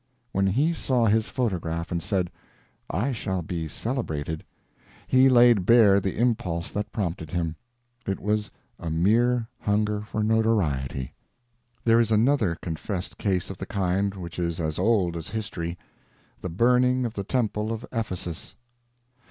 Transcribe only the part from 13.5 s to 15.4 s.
of the kind which is as old as